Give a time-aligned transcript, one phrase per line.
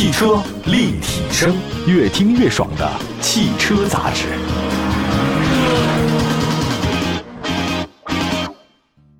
[0.00, 1.54] 汽车立体声，
[1.86, 4.28] 越听越爽的汽车杂志。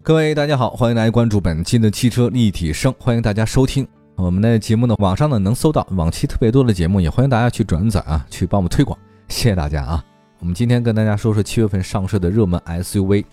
[0.02, 4.94] 各位大家好，欢迎大家关注本期的汽车立体声，欢迎大家收听我们的节目呢。
[5.00, 10.02] 网上呢能搜到往期特别多的节目，也欢迎大家去转载啊，去帮我们推广，谢谢大家啊。
[10.38, 13.26] 我们今天跟大家说说七月份上市的热门 SUV。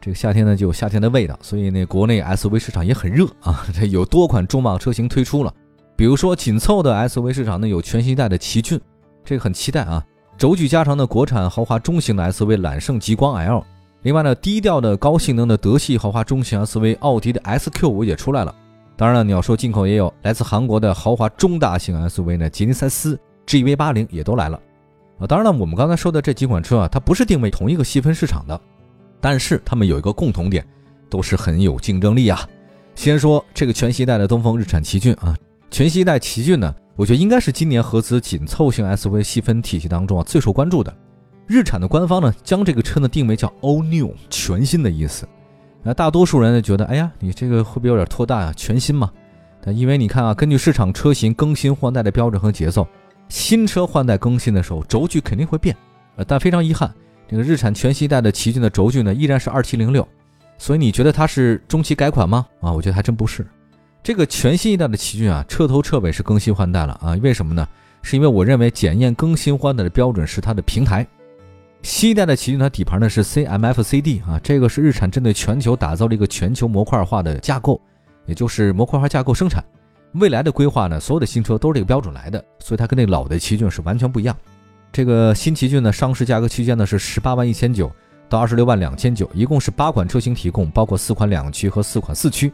[0.00, 5.52] 这个夏天呢就有夏天的味道，所以呢国内 SUV 市场也很热啊， 这有多款重磅车型推出了。
[5.96, 8.80] 比如说紧凑的 SUV 市场呢有全新一代的奇骏，
[9.24, 10.04] 这个很期待啊。
[10.36, 13.64] 轴距加长的国产豪华中型的 SUV 揽胜极光 L，
[14.02, 18.54] 另外呢低调的高性能的德系豪华中型 SUV 奥迪的 SQ5 也出来了。
[18.96, 24.60] 当然了，你要说进口也有来自韩国的豪华中大型 SUV 呢吉尼赛斯 GV80 也都来了
[25.18, 25.26] 啊。
[25.26, 28.60] 当然了，我们刚才说的这几款车啊，它不是定位同一个细分市场的。
[29.20, 30.66] 但是它们有一个共同点，
[31.08, 32.46] 都是很有竞争力啊。
[32.94, 35.34] 先说这个全新一代的东风日产奇骏啊，
[35.74, 40.96] 全新一代奇骏呢，我觉得应该是今年合资紧凑型 SUV 细分体系当中啊最受关注的。
[41.48, 45.26] 日产的官方呢将这个车呢定为叫 All New 全新的意思。
[45.82, 48.52] 那大多数人呢觉得，哎呀，你这个会不会有点拖大啊？
[48.56, 49.10] 全新嘛？
[49.60, 52.86] 但因为你看啊，根据市场车型更新换代的标准和节奏，
[53.28, 55.76] 新车换代更新的时候轴距肯定会变。
[56.14, 56.88] 呃，但非常遗憾。
[57.26, 60.06] 这个日产全新一代的奇骏的轴距呢，依然是二七零六，
[60.56, 62.46] 所以你觉得它是中期改款吗？
[62.60, 63.44] 啊，我觉得还真不是。
[64.04, 67.18] 这个全新一代的奇骏啊，彻头彻尾是更新换代了啊！
[67.22, 67.66] 为什么呢？
[68.02, 71.06] 是因为我认为检验更新换代的标准是它的平台。
[71.80, 77.80] 新一代的奇骏它底盘呢是 CMF-CD 啊，这个是日产针对全球打造了一个全球模块化的架构，
[78.26, 79.64] 也就是模块化架构生产。
[80.12, 84.36] 未来的规划呢，所有的新车都是这个标准来的，所以它跟那老的奇骏是完全不一样。
[84.92, 87.90] 这个新奇骏呢，上市价格区间呢是十八万一千九
[88.28, 92.52] 到二十六万两千九，一共是八款车型提供，包括四款两驱和四款四驱。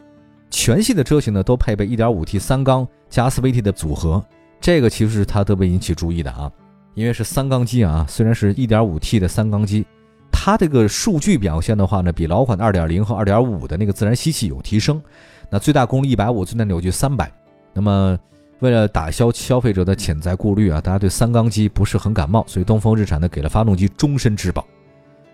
[0.51, 4.23] 全系的车型呢都配备一点五 T 三缸加 CVT 的组合，
[4.59, 6.51] 这个其实是它特别引起注意的啊，
[6.93, 9.85] 因为是三缸机啊，虽然是一点五 T 的三缸机，
[10.31, 15.01] 它这个数据表现的话呢，比老款的二点零和二点五的那个自然吸气有提升。
[15.49, 17.31] 那最大功率一百五，最大扭矩三百，
[17.73, 18.19] 那么。
[18.59, 24.63] 为了打消消费者的潜在顾虑啊，大家对三缸机不是很感冒，所以东风日产呢给了发动机终身质保。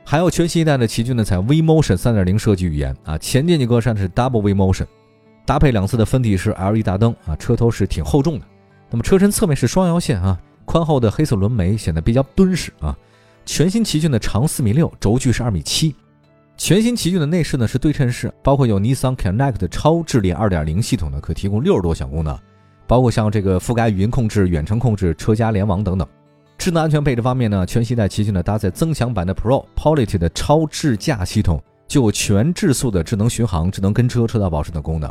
[0.06, 4.86] 还有全新一代的奇骏呢，采用 V Motion 三点零设计语言啊，前进气格栅是 Double V Motion，
[5.48, 8.46] 搭配两侧的分体式 LED 大灯啊，车头是挺厚重的。
[8.90, 12.94] 那么车身侧面是双腰线啊，宽厚的黑色轮眉显得比较敦实啊。
[13.46, 15.96] 全新奇骏的长四米六，轴距是二米七。
[16.58, 22.38] 全新奇骏的内饰呢是对称式，包括有 Nissan Connect 超智联二点零系统呢，可提供六十多项功能。
[22.86, 26.06] 包括像这个覆盖语音控制、远程控制、车家联网等等。
[26.58, 35.10] 智能安全配置方面呢，全新一代奇骏呢搭载增强版的 Pro Polity 的超智驾系统，就有全智速的智能巡航、智能跟车、车道保持等功能。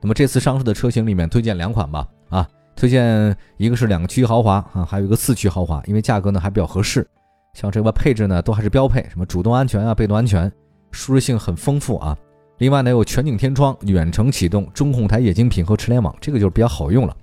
[0.00, 7.06] 那么这次上市的车型里面推荐两款吧，啊，推荐一个是两驱豪华啊，还有一个四驱豪华，因为价格呢还比较合适。
[7.54, 10.52] 像这个配置呢都还是标配，什么主动安全啊、被动安全，
[10.90, 12.16] 舒适性很丰富啊。
[12.58, 17.16] 另外呢，有全景天窗、远程启动、中控台液晶屏和车联网，这个就是比较好用了。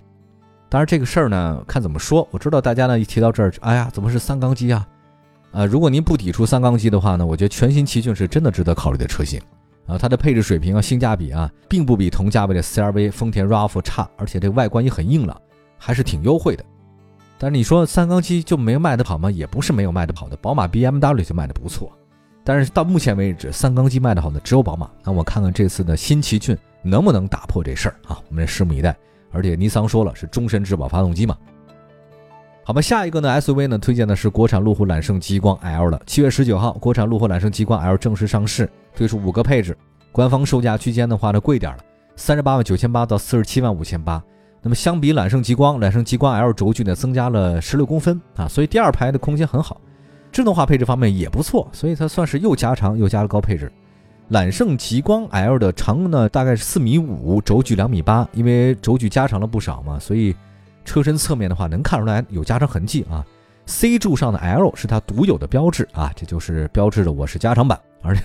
[0.70, 2.28] 当然，这个事儿呢，看怎么说。
[2.32, 4.88] 我知道大家呢一提到这儿，哎呀，怎么是三缸机啊？
[5.52, 9.40] 啊，如果您不抵触三缸机的话呢，我觉得全新奇骏是真的值得考虑的车型
[9.86, 9.98] 啊。
[9.98, 15.40] 它的配置水平啊、性价比啊，并不比同价位的 CRV、丰田 RAV4 差，而且这外观也很硬朗，
[15.78, 16.64] 还是挺优惠的。
[17.38, 19.30] 但是你说三缸机就没卖得好吗？
[19.30, 21.92] 也不是没有卖得好的，宝马 BMW 就卖得不错。
[22.44, 24.90] 但是到目前为止，三缸机卖的好的只有宝马。
[25.04, 28.20] 那我看看这次的新奇骏能不能打破这事儿啊？
[28.30, 28.96] 我们拭目以待。
[29.32, 31.38] 而且尼桑说了是终身质保发动机嘛。
[32.66, 36.02] 好吧，下一个呢 SUV 呢推荐的是国产路虎揽胜极光 L 了。
[36.06, 39.78] 七月十九号，国产路虎揽胜极光 L 正式上市，推出五个配置，
[40.14, 41.80] 官方售价区间的话呢贵点了，
[42.16, 44.24] 三十八万九千八到四十七万五千八。
[44.62, 49.82] 那么相比揽胜极光，揽胜极光 L 轴距呢增加了十六公分啊，所以第二排的空间很好。
[50.32, 53.70] 智能化配置方面也不错，所以它算是又加长又加了高配置。
[54.30, 60.34] 揽胜极光 L 的长呢大概是四米五，轴距两米八，因为轴距加长了不少嘛，所以
[60.84, 63.26] 车身侧面的话能看出来有加长痕迹啊。
[63.66, 67.80] C 柱上的 L 是它独有的标志啊，这就是标志着我是加长版。
[68.02, 68.24] 而且，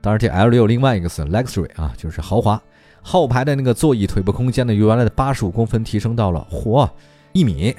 [0.00, 2.60] 当然这 L 里有另外一个词 Luxury 啊，就是豪华。
[3.00, 6.88] 后排的那个座椅腿部空间呢，由原来的八十五公分提升到了嚯
[7.32, 7.74] 一米，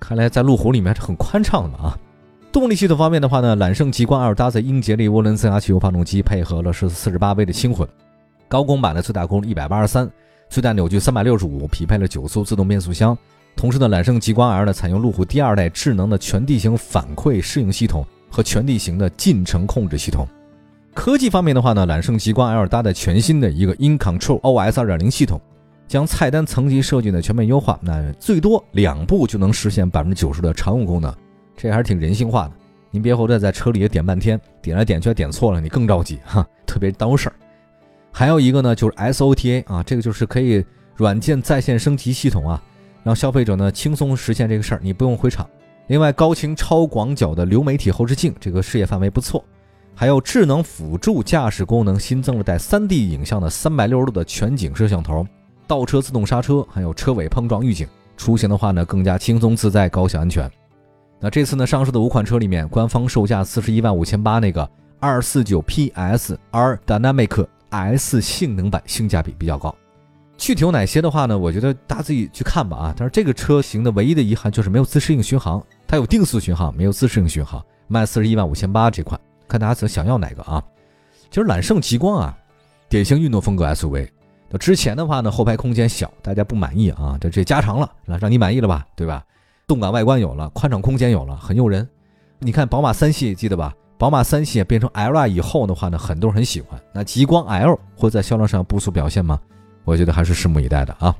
[0.00, 1.96] 看来在路虎里面是很宽敞的啊。
[2.50, 7.88] 动力系统方面的话呢，揽胜极光 L 搭载英杰利涡轮增压汽油发动机，配合了是四十八 V 的轻混，
[8.48, 10.10] 高功版的最大功率一百八十三，
[10.50, 13.16] 最大扭矩三百六十五，匹配了九速自动变速箱。
[13.56, 20.26] 同时呢，揽胜极光 L 呢采用路虎第二代智能的全地形反馈适应系统和全地形的进程控制系统。
[20.94, 25.40] 科技方面的话呢，揽胜极光 L 搭载全新的一个 In Control OS 二点零系统，
[25.86, 31.14] 将菜单层级设计呢全面优化，那最多两步就能实现百分之九十的常用功能，
[31.56, 32.52] 这还是挺人性化的。
[32.90, 37.34] 您别回头在车里也点半天，点来点去点错了，你更着急哈，特别耽误事儿。
[38.10, 40.62] 还有一个呢，就是 SOTA 啊，这个就是可以
[40.94, 42.62] 软件在线升级系统啊，
[43.02, 45.48] 让消费者呢轻松实现这个事儿，你不用回厂。
[45.88, 49.44] 另外，高清超广角的流媒体后视镜，这个视野范围不错。
[49.94, 55.26] 还有智能辅助驾驶功能，新增了带 3D 影像的360度的全景摄像头。
[55.66, 60.50] 倒车自动刹车，还有车尾碰撞预警，出行的话呢更加轻松自在、高效安全。
[61.20, 69.74] 那这次呢上市的五款车里面，官方售价四十一万五千八那个二四九 PS R Dynamic S 性能版性价比比较高。
[70.42, 71.38] 具体有哪些的话呢？
[71.38, 72.94] 我觉得大家自己去看吧啊。
[72.96, 77.64] 但是这个车型的唯一的遗憾就是没有自适应巡航，它有定速巡航，没有自适应巡航。
[77.86, 80.60] 卖四十一万五千八这款，看大家想想要哪个啊？
[81.30, 82.36] 其实揽胜极光啊，
[82.88, 84.08] 典型运动风格 SUV。
[84.58, 89.24] 之前的话呢，后排空间小，大家不满意啊，这这加长了，让你满意了吧，对吧？
[89.68, 91.88] 动感外观有了，宽敞空间有了，很诱人。
[92.40, 93.72] 你看宝马三系记得吧？
[93.96, 96.82] 宝马三系变成 L 以后的话呢，很多人很喜欢。
[96.92, 99.38] 那极光 L 会在销量上不俗表现吗？
[99.84, 101.14] 我觉得还是拭目以待的啊。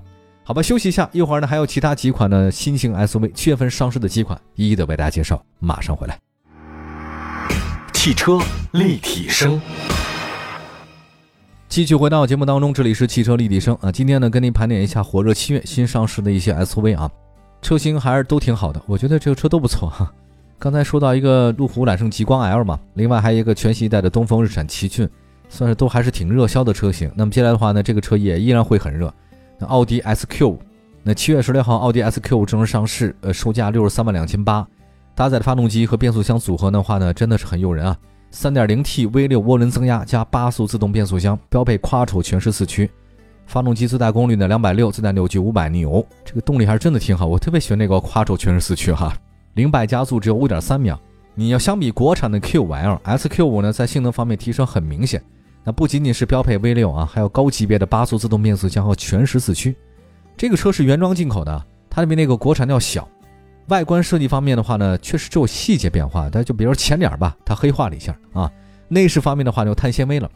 [0.44, 6.18] 好吧，休息一下，一会儿呢还有其他几款的新型 SUV，七月份上市的几款，一一的为大家介绍，马上回来。
[7.92, 8.40] 汽车
[8.72, 9.60] 立体声。
[11.68, 13.90] 继续回到节目当中，这里是汽车立体声啊。
[13.90, 17.10] 今天呢，跟您盘点一下火热七月新上市的一些 SUV 啊，
[17.62, 20.12] 车型还是都挺好的，我觉得这个车都不错哈。
[20.58, 25.08] 刚才说到一个路虎揽胜极光 L 嘛，另外还有一个全新一代的东风日产奇骏，
[25.52, 27.12] 算是都还是挺热销的车型。
[27.14, 29.12] 那么接下来的话呢，这个车也依然会很热。
[29.58, 30.54] 那奥迪 SQ，
[31.02, 34.66] 那七月十六号奥迪 SQ 正式上市，呃，售价六十三万两千八，
[35.14, 37.94] 搭载的发动机和变速箱组合的话呢，真的是很诱人啊。
[38.32, 42.90] 3.0T V6 涡轮增压加八速自动变速箱，标配 Quattro 全时四驱，
[43.46, 49.12] 发动机最大功率呢260，最大扭矩500牛，这个动力还是真的挺好，我特别喜欢那个 Quattro 全时四驱哈，
[49.52, 50.98] 零百加速只有5.3秒。
[51.34, 55.22] 你要相比国产的 Q5L，SQ5 呢在性能方面提升很明显，
[55.64, 59.76] 那不仅仅是标配 V6 啊，还有高级别的八速自动变速箱和全时四驱。
[60.36, 63.08] 这个车是原装进口的，它比那个国产的要小。
[63.68, 68.50] 外观设计方面的话呢，确实只有细节变化，但就比如前脸吧，它黑化了一下啊。
[68.88, 70.28] 内饰方面的话就碳纤维了，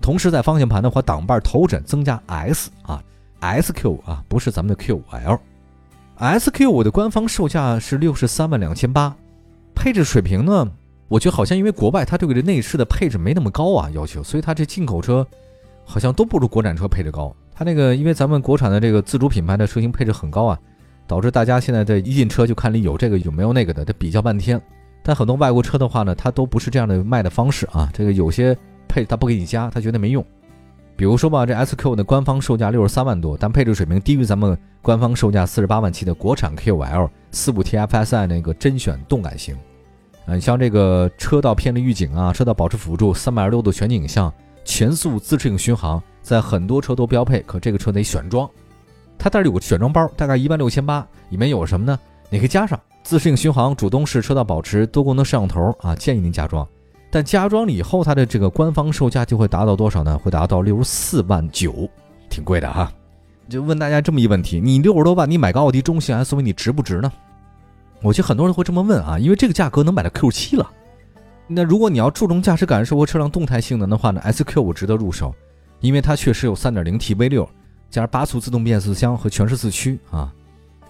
[0.00, 3.02] 同时在方向盘的话，挡把头枕增加 S 啊
[3.40, 5.38] ，SQ 啊，不是咱们的 Q5L。
[6.18, 9.14] SQ5 的官方售价是六十三万两千八，
[9.74, 10.70] 配置水平呢，
[11.08, 15.26] 我觉得好像因为国外它对这内饰的配置没那么高啊要求，所以它这进口车
[15.84, 17.34] 好像都不如国产车配置高。
[17.54, 20.58] 它那个因为咱们国产的这个自主品牌的车型配置很高啊。
[21.08, 24.60] 导致大家现在的一进车就看里有这个有没有那个的，得比较半天。
[25.02, 27.90] 但很多外国车的话呢，它都不是这样的卖的方式啊。
[27.94, 28.54] 这个有些
[28.86, 30.22] 配它不给你加，他觉得没用。
[30.96, 39.56] 比如说吧，这 SQ 的官方售价六十三万多，但配置水平低于咱们官方售价四十八万七的国产 Q L 四五 TFSI 那个甄选动感型。
[40.30, 44.30] 嗯，像这个车道偏离预警啊，车道保持辅助，三百二十度全景影像，
[44.62, 48.48] 全速自适应巡航，在很多车都标配，可这个车得选装。
[49.18, 51.98] 它这里有个选装包，大概一万六千八，里面有什么呢？
[52.28, 56.68] 你可以加上自适应巡航、主动式车道保持、多功能摄像头啊，建议您加装。
[57.10, 60.18] 但加装了以后，它的这个官方售价就会达到多少呢？
[60.18, 61.88] 会达到六十四万九，
[62.28, 62.92] 挺贵的哈。
[63.48, 67.10] 就问大家这么一个问题：你六十多万，你买个奥迪中型 SUV，你值不值呢？
[68.02, 70.70] 我觉得很多人会这么问啊，因为这个价格能买到 Q 七了。
[71.46, 75.34] 那如果你要注重驾驶感受和车辆动态性能的话呢，SQ 五值得入手，
[75.80, 77.48] 因为它确实有 3.0T V6。
[77.90, 80.30] 加上八速自动变速箱和全时四驱啊，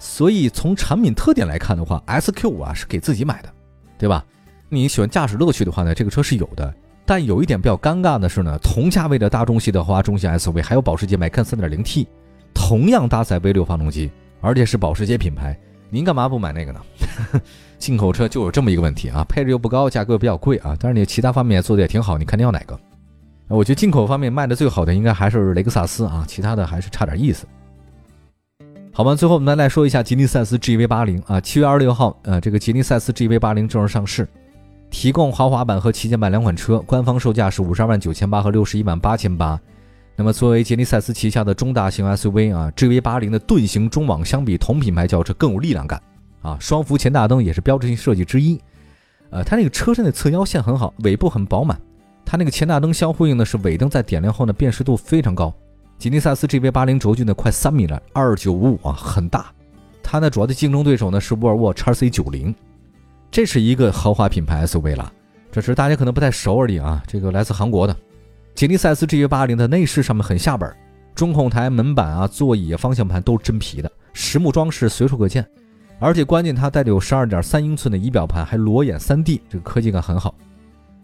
[0.01, 3.49] 所以从产品特点来看的话，SQ5 啊是给自己买的，
[3.97, 4.25] 对吧？
[4.69, 6.75] 你喜欢驾驶乐趣的话呢，这个车是有的。
[7.07, 12.07] 但有一点比较尴尬的是呢，同价位的大众系的华中型 SUV 还有保时捷 Macan 3.0T，
[12.53, 14.11] 同样搭载 V6 发动机，
[14.41, 15.57] 而且是保时捷品牌，
[15.91, 16.81] 您干嘛不买那个呢？
[17.79, 22.79] 进口车就有这么一个问题啊，配置又不高，价格又比较贵啊，但是你其他方面做的也挺好，你看你要哪个？
[23.49, 27.47] 我觉得进口方面卖的最好的应该还是雷克萨斯啊，其他的还是差点意思。
[28.93, 34.29] 好吧，最后我们再来说一下吉利赛斯 GV80 啊，七月二十六号，呃，这个吉利赛斯 GV80 正式上市，
[34.91, 39.59] 提供豪华版和旗舰版两款车，官方售价是五十二万九千八和六十一万八千八。
[40.21, 46.03] 那么作为吉尼赛斯旗下的中大型 SUV 啊，GV80 的盾形中网相比同品牌轿车更有力量感
[46.43, 48.61] 啊，双幅前大灯也是标志性设计之一。
[49.31, 51.81] 呃，它那个车身的侧腰线很好，尾部很饱满。
[52.25, 55.55] 它那个前大灯相呼应的是尾灯，在点亮后呢，辨识度非常高。
[55.99, 59.47] 吉利赛斯 GV80 轴距呢快三米了，二九五五啊，很大。
[60.03, 62.53] 它呢主要的竞争对手呢是沃尔沃 x C 九零，
[63.31, 65.13] 这是一个豪华品牌 SUV 了。
[65.53, 67.01] 这是大家可能不太熟而已啊。
[67.07, 67.97] 这个来自韩国的
[68.59, 70.69] 吉利赛斯 GV80 的内饰上面很下本，
[71.15, 75.47] 中控台、门板啊、座椅啊、方向盘都是真皮的，实木装饰随处可见。
[76.01, 80.35] 而且关键它带有十二点三英寸的仪表盘，还裸眼三 D，这个科技感很好。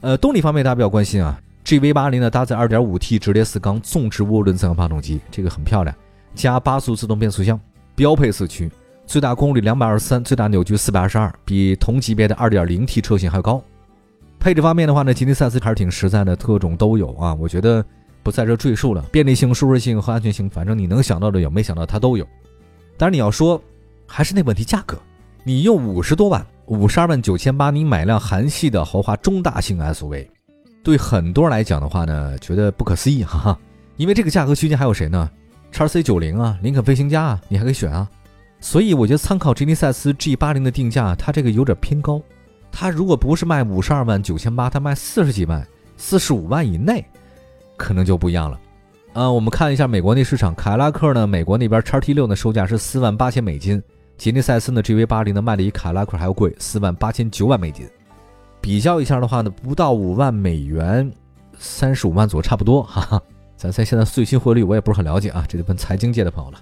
[0.01, 5.95] 呃，动力方面大家比较关心啊，GV 八零呢搭载二点五 T 直列四缸纵置涡轮增压发动机，这个很漂亮，
[6.35, 7.61] 加八速自动变速箱，
[7.95, 8.69] 标配四驱，
[9.07, 13.63] 最大功率两百二十三，最大扭矩四百二十二，比同级别的二点零 T 车型还高。
[14.45, 17.83] 配置方面的话呢，吉利赛斯还是挺实在的，特种都有啊，我觉得
[18.23, 22.29] 不在这赘述了，便利性、舒适性和安全性，反正你能想到的有，没想到它都有。
[22.99, 23.59] 当然你要说。
[24.07, 24.99] 还是那问题，价格，
[25.45, 30.29] 你用五十多万，五十二万九千八，你买辆韩系的豪华中大型 SUV，
[30.83, 33.59] 对很多人来讲的话呢，觉得不可思议，哈哈。
[33.97, 35.29] 因为这个价格区间还有谁呢？
[35.73, 38.07] 叉 C 九零啊，林肯飞行家啊，你还可以选啊。
[38.61, 42.21] 所以我觉得参考吉尼赛斯 G 八零的定价，它这个有点偏高。
[42.77, 45.65] 它如果不是卖五十二万九千八，它卖四十几万，
[45.97, 47.07] 四十五万以内，
[47.77, 48.61] 可能就不一样了。
[49.13, 53.81] 啊，我们看一下美国那市场，凯拉克呢，美国那边叉 T 六呢售价是四万八千美金。
[54.19, 57.89] 吉尼赛斯呢，GV 八零呢卖的比凯拉克还要贵，四万八千九百美金。
[58.61, 61.09] 比较一下的话呢，不到五万美元，
[61.57, 63.23] 三十五万左右差不多，哈哈。
[63.57, 66.59] 咱在现在最新汇率我也不是很了解啊，这得问财经界的朋友了。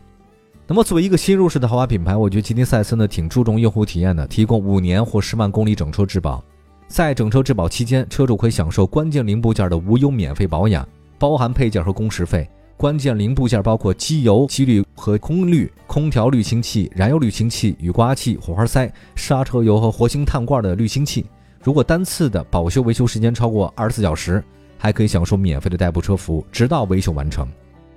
[0.73, 6.43] 那么作为一个新入市的豪华品牌，我觉得吉尼赛斯呢挺注重用户体验的，提供五年或十万公里整车质保，
[6.89, 10.89] 在整车质保期间，车主可以享受关键零部件的无忧免费保养，
[11.19, 12.49] 包含配件和工时费。
[12.79, 21.27] 关键零部件包括机油、机滤和空滤、空调滤清器、燃油滤清器、雨刮器、火花塞、刹车油和活性炭罐的滤清器。
[21.63, 24.43] 如果单次的保修维修时间超过二十四小时，
[24.79, 27.47] 还可以享受免费的代步车服务，直到维修完成。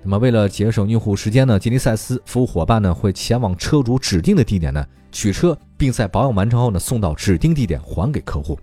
[0.06, 8.58] 那么，为了节省用户时间呢，吉尼赛斯服务伙伴呢会前往车主指定的地点呢取车，并在保养完成后呢送到指定地点还给客户。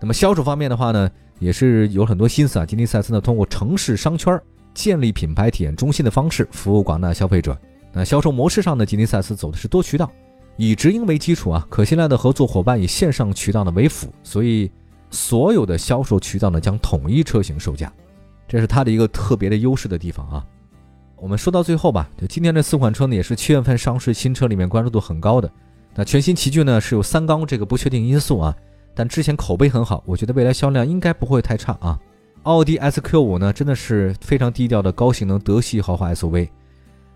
[0.00, 2.66] 那么销售方面的话呢，也是有很多心思啊。
[2.66, 4.40] 吉尼赛斯呢通过城市商圈。
[4.74, 7.56] 建立品牌体验中心的方式服务广大消费者。
[7.92, 10.10] 那销售模式上呢，吉尼赛斯走的是多渠道，
[10.56, 14.68] 以直营为基础啊，可信赖的合作伙伴以线上渠道呢为辅，所以
[15.10, 17.92] 所有的销售渠道呢将统一车型售价，
[18.48, 20.44] 这是它的一个特别的优势的地方啊。
[21.16, 25.50] 我们说到最后吧，就今年这四款车呢也是七月份上市新车里面关注度很高的。
[25.94, 28.54] 那全新奇骏呢是有三缸这个不确定因素啊，
[28.94, 31.98] 但之前口碑很好，我觉得未来销量应该不会太差啊。
[32.42, 36.50] 奥迪 S Q 五呢，真的是非常低调的高性能德系豪华 S U V，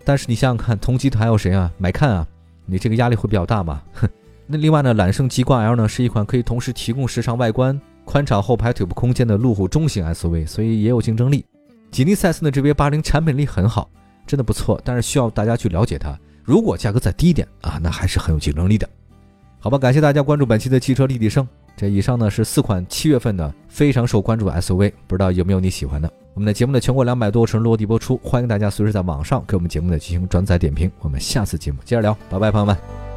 [0.03, 1.71] 但是你想想看，同级的还有谁啊？
[1.77, 2.27] 买看啊，
[2.65, 3.83] 你这个压力会比较大吧？
[3.93, 4.09] 哼。
[4.51, 11.45] 那另外呢，揽胜极光 L 呢，是一款可以同时提供时尚外观、宽敞后排腿部空间的路虎中型 S U V，所以也有竞争力。
[11.91, 13.89] 吉利赛斯的 G V 八零产品力很好，
[14.27, 16.17] 真的不错，但是需要大家去了解它。
[16.43, 18.89] 如果价格再低一点啊，那还是很有竞争力的。
[19.59, 21.47] 好吧，感谢大家关注本期的汽车立体声。
[21.75, 26.11] 这以上呢是四款七月份的非常受关注的 SUV，不知道有没有你喜欢的？
[26.33, 30.91] 我们的节目呢全国两百多城落地播出，欢迎大家随时在网上给我们节目呢进行转载点评。
[30.99, 33.08] 我们下次节目接着聊，拜拜，朋友们。